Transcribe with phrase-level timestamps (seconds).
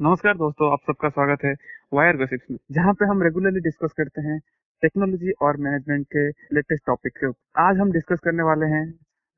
[0.00, 1.52] नमस्कार दोस्तों, आप सबका स्वागत है
[1.92, 4.38] वायर गॉसिप्स में, जहाँ पे हम रेगुलरली डिस्कस करते हैं
[4.82, 6.22] टेक्नोलॉजी और मैनेजमेंट के
[6.56, 8.84] लेटेस्ट टॉपिक के ऊपर। आज हम डिस्कस करने वाले हैं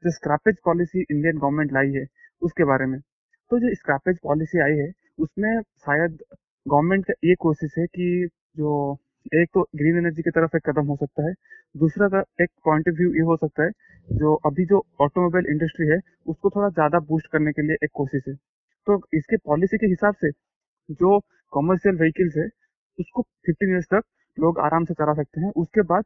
[0.03, 2.05] जो स्क्रैपेज पॉलिसी इंडियन गवर्नमेंट लाई है,
[2.43, 6.17] उसके बारे में। तो जो स्क्रैपेज पॉलिसी आई है, उसमें शायद
[6.67, 8.77] गवर्नमेंट का ये कोशिश है कि जो
[9.35, 11.35] एक तो ग्रीन एनर्जी की तरफ़ एक कदम हो सकता है,
[11.75, 15.89] दूसरा का एक पॉइंट ऑफ़ व्यू ये हो सकता है जो अभी जो ऑटोमोबाइल इंडस्ट्री
[15.89, 18.35] है, उसको थोड़ा ज़्यादा बूस्ट करने के लिए एक कोशिश है।
[18.87, 20.31] तो इसके पॉलिसी के हिसाब से
[20.89, 21.19] जो
[21.53, 22.47] कॉमर्शियल व्हीकल्स है,
[22.99, 24.03] उसको 15 इयर्स तक
[24.39, 26.05] लोग आराम से चला सकते हैं। उसके बाद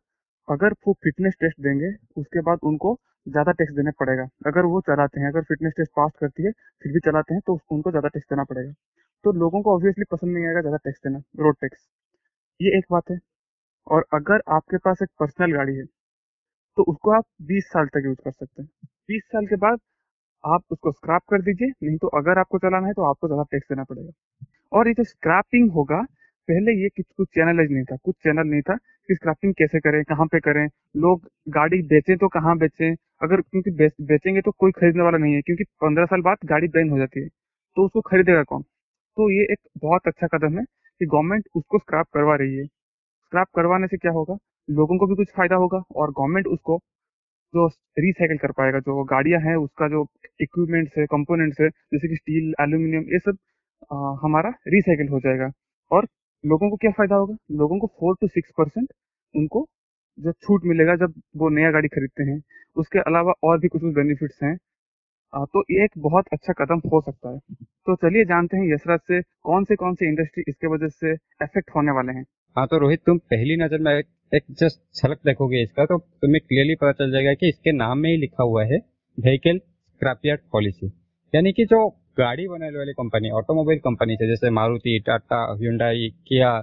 [0.48, 2.96] अगर वो फिटनेस टेस्ट देंगे, उसके बाद उनको
[3.26, 6.50] ज़्यादा टैक्स देना पड़ेगा। अगर वो चलाते हैं, अगर फिटनेस टेस्ट पास करती है,
[6.84, 8.72] फिर भी चलाते हैं तो उनको ज़्यादा टैक्स देना पड़ेगा।
[9.24, 11.88] तो लोगों को ऑब्वियसली पसंद नहीं आएगा ज़्यादा टैक्स देना रोड टैक्स
[12.60, 13.18] ये एक बात है।
[13.86, 15.84] और अगर आपके पास एक पर्सनल गाड़ी है
[16.76, 18.68] तो उसको आप 20 साल तक यूज़ कर सकते हैं।
[19.08, 19.78] 20 साल के बाद
[20.44, 23.68] आप उसको स्क्रैप कर दीजिए, नहीं तो अगर आपको चलाना है तो आपको ज़्यादा टैक्स
[23.70, 24.10] देना पड़ेगा।
[24.72, 26.00] और ये जो स्क्रैपिंग होगा।
[26.48, 30.02] पहले ये कुछ कुछ चैनल नहीं था, कुछ चैनल नहीं था कि स्क्रैपिंग कैसे करें,
[30.04, 32.94] कहाँ पे करें। लोग गाड़ी बेचें तो कहाँ बेचें?
[33.22, 33.70] अगर क्योंकि
[34.04, 37.20] बेचेंगे तो कोई खरीदने वाला नहीं है, क्योंकि पंद्रह साल बाद गाड़ी बैन हो जाती
[37.20, 37.28] है।
[37.76, 38.62] तो उसको खरीदेगा कौन?
[38.62, 43.46] तो ये एक बहुत अच्छा कदम है कि गवर्नमेंट उसको स्क्रैप करवा रही है। स्क्रैप
[43.56, 44.36] करवाने से क्या होगा?
[44.68, 46.78] लोगों को भी कुछ फ़ायदा होगा और गवर्नमेंट उसको
[47.54, 47.66] जो
[47.98, 50.06] रिसाइकिल कर पाएगा, जो गाड़ियाँ हैं, उसका जो
[50.40, 53.36] इक्विपमेंट्स है कंपोनेंट्स है, जैसे कि स्टील एल्यूमिनियम ये सब
[54.22, 55.50] हमारा रिसाइकिल हो जाएगा।
[55.90, 56.06] और
[56.44, 57.36] लोगों को क्या फ़ायदा होगा?
[57.54, 58.88] लोगों को फोर टू सिक्स परसेंट
[59.34, 59.66] उनको
[60.18, 62.40] जो छूट मिलेगा जब वो नया गाड़ी खरीदते हैं
[62.76, 64.56] उसके अलावा और भी कुछ कुछ बेनिफिट्स हैं।
[65.46, 67.38] तो ये एक बहुत अच्छा कदम हो सकता है।
[67.86, 71.70] तो चलिए जानते हैं यशराज से कौन से कौन से इंडस्ट्री इसके वजह से इफ़ेक्ट
[71.76, 72.24] होने वाले हैं।
[72.56, 76.40] हाँ तो रोहित तुम पहली नज़र में एक, एक जस्ट झलक देखोगे इसका तो तुम्हें
[76.40, 78.78] क्लियरली पता चल जाएगा कि इसके नाम में ही लिखा हुआ है
[79.18, 80.92] व्हीकल स्क्रैपयार्ड पॉलिसी
[81.32, 85.94] यानी कि जो गाड़ी बनाने वाली कंपनी ऑटोमोबाइल कंपनी है जैसे मारुति, टाटा, hyundai
[86.28, 86.60] किया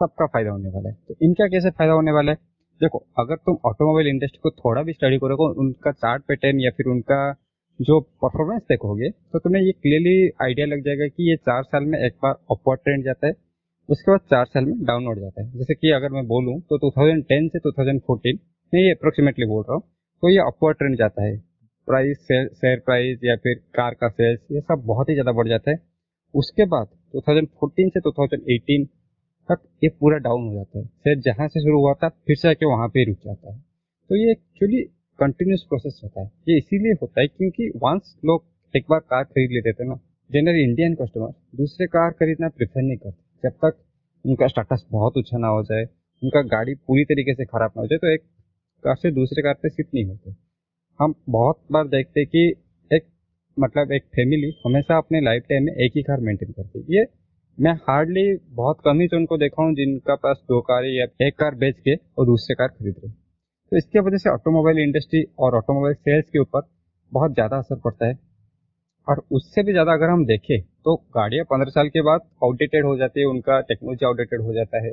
[0.00, 2.38] सबका फ़ायदा होने वाला है। तो इनका कैसे फ़ायदा होने वाला है?
[2.80, 6.86] देखो, अगर तुम ऑटोमोबाइल इंडस्ट्री को थोड़ा भी स्टडी करोगे, उनका चार्ट पैटर्न या फिर
[6.90, 7.20] उनका
[7.80, 11.98] जो परफॉर्मेंस देखोगे तो तुम्हें ये क्लियरली आइडिया लग जाएगा कि ये चार साल में
[12.00, 13.32] एक बार अपवर्ड ट्रेंड जाता है,
[13.88, 17.48] उसके बाद चार साल में डाउनवर्ड जाता है। जैसे कि अगर मैं बोलूँ तो 2010
[17.48, 18.38] से 2014
[18.72, 19.82] मैं ये अप्रोक्सीमेटली बोल रहा हूँ
[20.22, 21.34] तो ये अपवर्ड ट्रेंड जाता है।
[21.88, 25.70] प्राइस शेयर प्राइस या फिर कार का सेल्स ये सब बहुत ही ज़्यादा बढ़ जाता
[25.70, 25.78] है।
[26.34, 28.86] उसके बाद 2014 से 2018
[29.48, 32.48] तक ये पूरा डाउन हो जाता है। शेयर जहाँ से शुरू हुआ था, फिर से
[32.48, 33.58] आके वहाँ पे रुक जाता है।
[34.10, 34.82] तो ये एक्चुअली
[35.18, 38.44] कंटिन्यूस प्रोसेस होता है। ये इसीलिए होता है क्योंकि वंस लोग
[38.74, 39.98] एक बार कार खरीद लेते थे ना
[40.30, 43.78] जनरली इंडियन कस्टमर दूसरे कार खरीदना प्रेफर नहीं करते। जब तक
[44.24, 45.82] उनका स्टेटस बहुत अच्छा ना हो जाए,
[46.22, 48.22] उनका गाड़ी पूरी तरीके से खराब ना हो जाए तो एक
[48.84, 50.34] कार से दूसरे कार पे शिफ्ट नहीं होते।
[51.02, 52.40] हम बहुत बार देखते कि
[52.90, 53.04] एक
[53.56, 57.06] मतलब एक फैमिली हमेशा अपने लाइफ टाइम में एक ही कार मेंटेन करती है। ये
[57.58, 61.54] मैं हार्डली बहुत कम ही उनको देखा हूँ जिनका पास दो कार या एक कार
[61.56, 65.94] बेच के और दूसरे कार खरीद रहे तो इसके वजह से ऑटोमोबाइल इंडस्ट्री और ऑटोमोबाइल
[65.96, 66.68] सेल्स के ऊपर
[67.12, 68.18] बहुत ज़्यादा असर पड़ता है।
[69.06, 72.96] और उससे भी ज़्यादा अगर हम देखें तो गाड़ियाँ पंद्रह साल के बाद आउटडेटेड हो
[72.96, 74.92] जाती है, उनका टेक्नोलॉजी आउटडेटेड हो जाता है,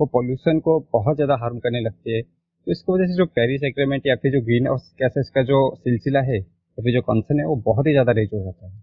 [0.00, 2.22] वो पॉल्यूशन को बहुत ज़्यादा हार्म करने लगती है।
[2.66, 5.58] तो इसकी वजह से जो पेरिस एग्रीमेंट या फिर जो ग्रीन हाउस गैसेस का जो
[5.76, 8.78] सिलसिला है, या फिर जो कंसर्न है, वो बहुत ही ज़्यादा रेज हो जाता है।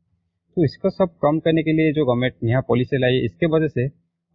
[0.57, 3.67] तो इसको सब कम करने के लिए जो गवर्नमेंट यहाँ पॉलिसी लाई है, इसके वजह
[3.69, 3.85] से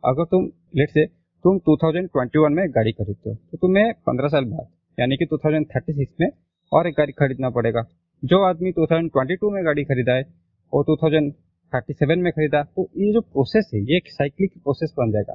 [0.04, 0.44] अगर तुम
[0.76, 1.06] लेट से
[1.44, 4.66] तुम 2021 में गाड़ी खरीदते हो तो तुम्हें 15 साल बाद,
[4.98, 6.28] यानी कि 2036 में
[6.72, 7.82] और एक गाड़ी खरीदना पड़ेगा।
[8.22, 10.24] जो आदमी 2022 में गाड़ी खरीदा है
[10.72, 15.34] और 2037 में खरीदा तो ये जो प्रोसेस है, ये एक साइक्लिक प्रोसेस बन जाएगा।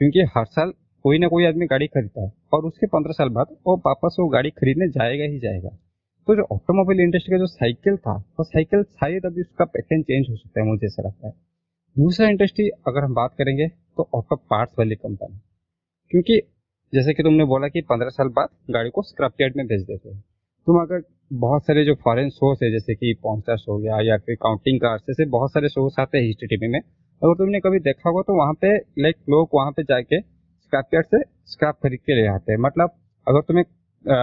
[0.00, 0.72] क्योंकि हर साल
[1.06, 4.26] कोई ना कोई आदमी गाड़ी खरीदता है और उसके पंद्रह साल बाद वो वापस वो
[4.28, 5.68] गाड़ी खरीदने जाएगा ही जाएगा।
[6.28, 10.26] तो जो ऑटोमोबाइल इंडस्ट्री का जो साइकिल था, वो साइकिल शायद अभी उसका पैटर्न चेंज
[10.30, 11.32] हो सकता है, मुझे ऐसा लगता है।
[11.96, 15.38] दूसरा इंडस्ट्री अगर हम बात करेंगे तो ऑटो पार्ट्स वाली कंपनी
[16.10, 16.40] क्योंकि
[16.92, 20.08] जैसे कि तुमने बोला कि पंद्रह साल बाद गाड़ी को स्क्रैप यार्ड में भेज देते
[20.08, 20.20] हैं।
[20.66, 21.02] तुम अगर
[21.32, 25.02] बहुत सारे जो फॉरेन शोज़ है, जैसे कि पॉन्स्टार्स हो गया या फिर काउंटिंग कार्स
[25.02, 28.38] जैसे बहुत सारे शोज़ आते हैं हिस्ट्री टीवी में। अगर तुमने कभी देखा होगा तो
[28.38, 30.20] वहाँ पे लाइक लोग वहाँ पे जाके
[30.76, 32.90] स्क्रैप यार्ड से स्क्रैप खरीद के ले आते हैं। मतलब
[33.26, 33.64] अगर तुम्हें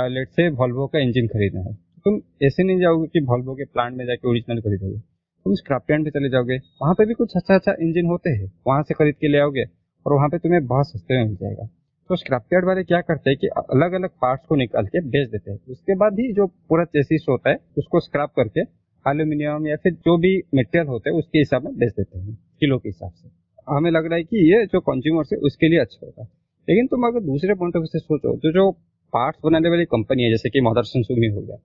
[0.09, 1.73] लेट से वॉल्वो का इंजन खरीदना है,
[2.05, 6.03] तुम ऐसे नहीं जाओगे कि वॉल्वो के प्लांट में जाके ओरिजिनल खरीदोगे। तुम स्क्रैप यार्ड
[6.03, 9.15] पे चले जाओगे, वहाँ पे भी कुछ अच्छा अच्छा इंजन होते हैं, वहाँ से खरीद
[9.15, 9.63] के ले आओगे
[10.05, 11.67] और वहाँ पे तुम्हें बहुत सस्ते में मिल जाएगा।
[12.09, 15.29] तो स्क्रैप यार्ड वाले क्या करते हैं कि अलग अलग पार्ट्स को निकाल के बेच
[15.29, 18.61] देते हैं। उसके बाद ही जो पूरा चेसिस होता है, उसको स्क्रैप करके
[19.05, 22.77] एल्यूमिनियम या फिर जो भी मटेरियल होते हैं, उसके हिसाब में बेच देते हैं, किलो
[22.77, 23.29] के हिसाब से।
[23.67, 26.27] हमें लग रहा है कि ये जो कंज्यूमर्स है, उसके लिए अच्छा होगा।
[26.67, 28.71] लेकिन तुम अगर दूसरे पॉइंट ऑफ़ से सोचो तो जो
[29.13, 31.57] पार्ट्स बनाने वाली कंपनी है, जैसे कि मदरसन सुमी हो गया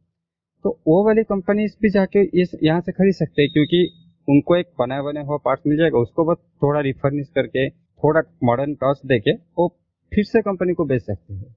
[0.65, 3.81] तो वो वाली कंपनी भी जाके इस, यहाँ से खरीद सकते हैं, क्योंकि
[4.29, 8.75] उनको एक बनाया बनाया हुआ पार्ट मिल जाएगा, उसको बस थोड़ा रिफर्निश करके, थोड़ा मॉडर्न
[8.75, 9.69] टच देके, वो
[10.13, 11.55] फिर से कंपनी को बेच सकते हैं।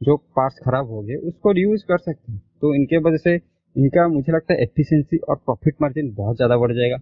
[0.00, 4.06] जो पार्ट्स खराब हो गए, उसको रियूज कर सकते हैं। तो इनके वजह से इनका
[4.08, 6.96] मुझे लगता है एफिशिएंसी और प्रॉफिट मार्जिन बहुत ज़्यादा बढ़ जाएगा।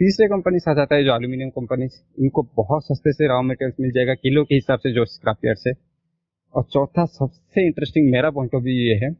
[0.00, 1.86] तीसरे कंपनी आ जाता है जो एल्यूमिनियम कंपनी
[2.18, 5.58] इनको बहुत सस्ते से रॉ मटेरियल्स मिल जाएगा किलो के हिसाब से जो स्क्रैप यार्ड
[5.58, 5.72] से
[6.54, 9.10] और चौथा सबसे इंटरेस्टिंग मेरा पॉइंट ऑफ़ व्यू ये है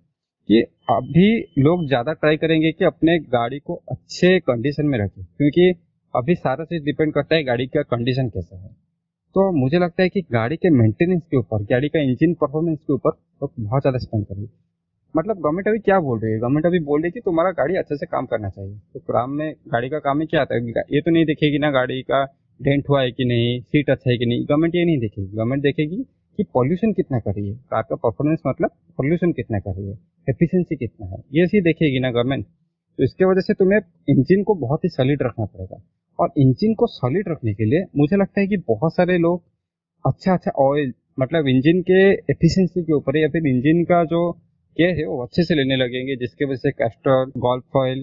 [0.48, 1.26] कि अभी
[1.58, 5.70] लोग ज़्यादा ट्राई करेंगे कि अपने गाड़ी को अच्छे कंडीशन में रखें, क्योंकि
[6.14, 8.72] अभी सारा चीज़ डिपेंड करता है गाड़ी का कंडीशन कैसा है।
[9.36, 12.92] तो मुझे लगता है कि गाड़ी के मेंटेनेंस के ऊपर, गाड़ी का इंजन परफॉर्मेंस के
[12.92, 14.48] ऊपर लोग बहुत ज़्यादा स्पेंड करेंगे।
[15.14, 16.38] मतलब गवर्नमेंट अभी क्या बोल रही है?
[16.38, 19.30] गवर्नमेंट अभी बोल रही है कि तुम्हारा गाड़ी अच्छे से काम करना चाहिए। तो काम
[19.30, 20.60] में गाड़ी का काम में क्या आता है?
[20.92, 22.24] ये तो नहीं देखेगी ना गाड़ी का
[22.60, 25.62] डेंट हुआ है कि नहीं सीट अच्छा है कि नहीं। गवर्नमेंट ये नहीं देखेगी। गवर्नमेंट
[25.62, 26.02] देखेगी
[26.38, 29.98] कि पॉल्यूशन कितना कर रही है। कार का परफॉर्मेंस मतलब पॉल्यूशन कितना कर रही है।
[30.28, 32.44] एफिशिएंसी कितना है। ये चीज़ देखेगी ना गवर्नमेंट
[32.98, 33.78] तो इसके वजह से तुम्हें
[34.10, 35.82] इंजन को बहुत ही सॉलिड रखना पड़ेगा।
[36.18, 39.42] और इंजन को सॉलिड रखने के लिए मुझे लगता है कि बहुत सारे लोग
[40.04, 42.00] अच्छा अच्छा ऑयल मतलब इंजन के
[42.32, 44.20] एफिशिएंसी के ऊपर या फिर इंजन का जो
[44.80, 47.98] केयर है, वो अच्छे से लेने लगेंगे, जिसके वजह से कैस्ट्रॉल गोल्फ ऑयल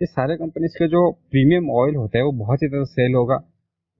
[0.00, 3.36] ये सारे कंपनीज़ के जो प्रीमियम ऑयल होता है, वो बहुत ही ज़्यादा सेल होगा।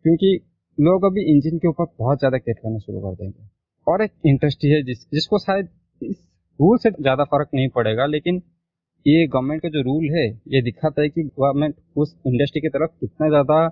[0.04, 0.38] क्योंकि
[0.78, 3.48] लोग अभी इंजन के ऊपर बहुत ज़्यादा केयर करना शुरू कर देंगे।
[3.86, 5.68] और एक इंडस्ट्री है जिस, जिसको शायद
[6.02, 6.16] इस
[6.60, 8.42] रूल से ज़्यादा फ़र्क नहीं पड़ेगा, लेकिन
[9.06, 12.90] ये गवर्नमेंट का जो रूल है, ये दिखाता है कि गवर्नमेंट उस इंडस्ट्री की तरफ़
[13.00, 13.66] कितना ज़्यादा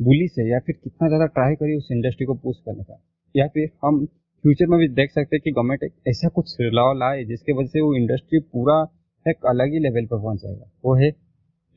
[0.00, 3.00] बुलिस है, या फिर कितना ज़्यादा ट्राई करी उस इंडस्ट्री को पूछ करने का।
[3.34, 4.06] या फिर हम
[4.44, 7.66] फ्यूचर में भी देख सकते हैं कि गवर्नमेंट एक ऐसा कुछ लॉ लाए, जिसके वजह
[7.66, 8.74] से वो इंडस्ट्री पूरा
[9.26, 11.08] एक अलग ही लेवल पर पहुँच जाएगा। वो है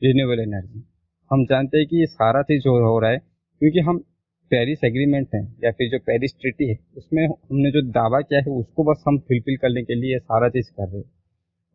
[0.02, 0.82] रिन्यूएबल एनर्जी
[1.30, 3.98] हम जानते हैं कि ये सारा चीज़ जो हो रहा है, क्योंकि हम
[4.50, 8.52] पेरिस एग्रीमेंट है, या फिर जो पेरिस ट्रिटी है, उसमें हमने जो दावा किया है,
[8.52, 11.10] उसको बस हम फुलफिल करने के लिए सारा चीज़ कर रहे हैं।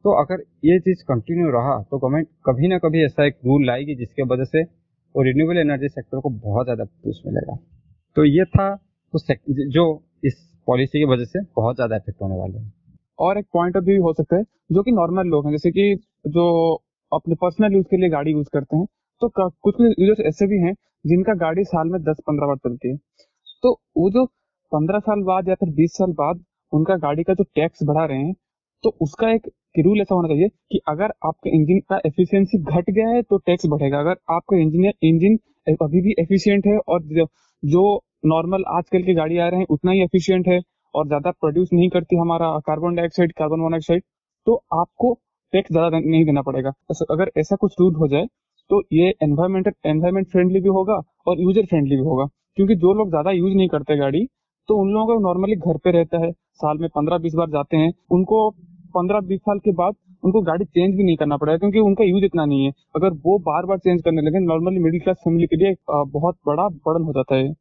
[0.05, 3.95] तो अगर ये चीज़ कंटिन्यू रहा तो गवर्नमेंट कभी ना कभी ऐसा एक रूल लाएगी,
[3.95, 7.59] जिसके वजह से वो रिन्यूएबल एनर्जी सेक्टर को बहुत ज़्यादा पुश मिलेगा।
[8.17, 8.73] तो ये था
[9.13, 9.85] उस जो
[10.23, 12.71] इस पॉलिसी की वजह से बहुत ज़्यादा इफ़ेक्ट होने वाले हैं।
[13.19, 15.95] और एक पॉइंट ऑफ़ व्यू हो सकता है, जो कि नॉर्मल लोग हैं, जैसे कि
[16.27, 16.73] जो
[17.11, 18.85] अपने पर्सनल यूज़ के लिए गाड़ी यूज़ करते हैं
[19.21, 20.73] तो कुछ यूज़र्स ऐसे भी हैं,
[21.05, 22.95] जिनका गाड़ी साल में दस पंद्रह बार चलती है।
[23.63, 24.25] तो वो जो
[24.71, 26.43] पंद्रह साल बाद या फिर बीस साल बाद
[26.73, 28.33] उनका गाड़ी का जो टैक्स बढ़ा रहे हैं
[28.83, 33.07] तो उसका एक रूल ऐसा होना चाहिए कि अगर आपका इंजन का एफिशिएंसी घट गया
[33.09, 35.37] है तो टैक्स बढ़ेगा। अगर आपका इंजीनियर इंजन
[35.81, 37.03] अभी भी एफिशिएंट है और
[37.63, 37.85] जो
[38.23, 40.59] नॉर्मल आजकल की गाड़ी आ रहे हैं, उतना ही एफिशिएंट है
[40.95, 44.03] और ज़्यादा प्रोड्यूस नहीं करती हमारा कार्बन डाइऑक्साइड कार्बन मोनोऑक्साइड
[44.47, 45.13] तो आपको
[45.53, 46.69] टैक्स ज़्यादा नहीं देना पड़ेगा।
[47.11, 48.25] अगर ऐसा कुछ रूल हो जाए
[48.69, 52.25] तो ये एनवायरमेंटल एनवायरमेंट फ्रेंडली भी होगा और यूज़र फ्रेंडली भी होगा।
[52.55, 54.25] क्योंकि जो लोग ज़्यादा यूज़ नहीं करते गाड़ी
[54.69, 57.77] तो उन लोगों का नॉर्मली घर पे रहता है, साल में पंद्रह बीस बार जाते
[57.77, 58.49] हैं, उनको
[58.95, 62.25] पंद्रह बीस साल के बाद उनको गाड़ी चेंज भी नहीं करना पड़ेगा, क्योंकि उनका यूज़
[62.25, 65.55] इतना नहीं है। अगर वो बार बार चेंज करने लगे नॉर्मली मिडिल क्लास फैमिली के
[65.55, 67.51] लिए बहुत बड़ा बर्डन हो जाता है।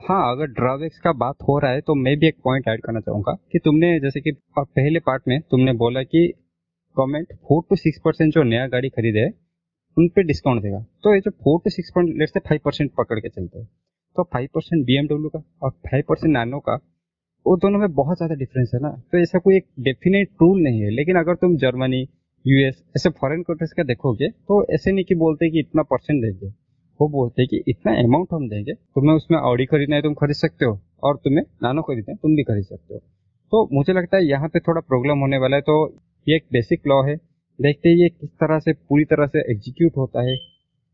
[0.00, 3.00] हाँ अगर ड्रॉबैक्स का बात हो रहा है तो मैं भी एक पॉइंट ऐड करना
[3.00, 6.26] चाहूँगा कि तुमने, जैसे कि पहले पार्ट में तुमने बोला कि
[6.96, 9.30] government four two six percent जो नया गाड़ी खरीदे है,
[9.96, 12.90] उन पर डिस्काउंट देगा। तो ये जो four two six percent late से फाइव परसेंट
[12.98, 13.68] पकड़ के चलते हैं
[14.16, 16.74] तो फाइव परसेंट बीएमडब्ल्यू का और फाइव परसेंट नानो का,
[17.46, 20.80] वो दोनों में बहुत ज़्यादा डिफरेंस है ना। तो ऐसा कोई एक डेफिनेट रूल नहीं
[20.80, 22.00] है, लेकिन अगर तुम जर्मनी
[22.44, 26.50] यूएस ऐसे फॉरेन कंट्रीज़ का देखोगे तो ऐसे नहीं कि बोलते कि इतना परसेंट देंगे।
[27.02, 30.36] वो बोलते हैं कि इतना अमाउंट हम देंगे तुम्हें उसमें ऑडी खरीदना है, तुम खरीद
[30.36, 33.00] सकते हो, और तुम्हें नानो खरीदना है, तुम भी खरीद सकते हो।
[33.52, 35.76] तो मुझे लगता है यहाँ पे थोड़ा प्रॉब्लम होने वाला है तो
[36.26, 37.16] ये एक बेसिक लॉ है।
[37.58, 40.36] देखते हैं ये किस तरह से, पूरी तरह से एग्जीक्यूट होता है।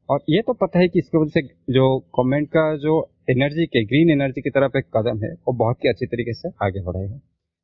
[0.08, 3.84] और ये तो पता है कि इसके वजह से जो गवर्नमेंट का जो एनर्जी के
[3.84, 7.16] ग्रीन एनर्जी की तरफ़ एक कदम है, वो बहुत ही अच्छी तरीके से आगे बढ़ेगा।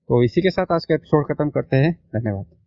[0.08, 2.63] तो इसी के साथ आज का एपिसोड खत्म करते हैं। धन्यवाद।